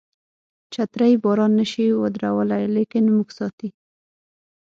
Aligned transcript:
چترۍ 0.73 1.13
باران 1.23 1.51
نشي 1.59 1.85
ودرولای 2.01 2.65
لیکن 2.75 3.03
موږ 3.15 3.27
ساتي. 3.37 3.69